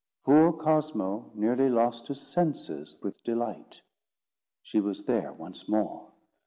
[0.25, 3.81] Poor Cosmo nearly lost his senses with delight.
[4.63, 6.07] She was there once more!